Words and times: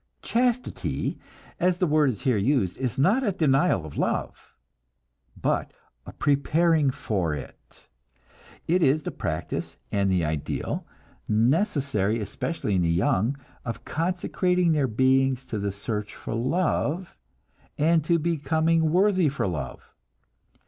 Chastity, 0.23 1.19
as 1.59 1.77
the 1.77 1.85
word 1.85 2.09
is 2.09 2.21
here 2.21 2.35
used, 2.35 2.75
is 2.79 2.97
not 2.97 3.23
a 3.23 3.31
denial 3.31 3.85
of 3.85 3.99
love, 3.99 4.55
but 5.39 5.73
a 6.07 6.11
preparing 6.11 6.89
for 6.89 7.35
it; 7.35 7.87
it 8.67 8.81
is 8.81 9.03
the 9.03 9.11
practice 9.11 9.77
and 9.91 10.11
the 10.11 10.25
ideal, 10.25 10.87
necessary 11.27 12.19
especially 12.19 12.73
in 12.73 12.81
the 12.81 12.89
young, 12.89 13.37
of 13.63 13.85
consecrating 13.85 14.71
their 14.71 14.87
beings 14.87 15.45
to 15.45 15.59
the 15.59 15.71
search 15.71 16.15
for 16.15 16.33
love, 16.33 17.15
and 17.77 18.03
to 18.03 18.17
becoming 18.17 18.89
worthy 18.89 19.29
for 19.29 19.45
love. 19.45 19.93